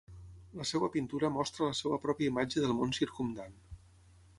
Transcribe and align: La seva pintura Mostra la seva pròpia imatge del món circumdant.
La 0.61 0.65
seva 0.69 0.89
pintura 0.95 1.29
Mostra 1.37 1.69
la 1.71 1.77
seva 1.83 2.03
pròpia 2.07 2.33
imatge 2.35 2.67
del 2.67 2.77
món 2.83 3.01
circumdant. 3.03 3.59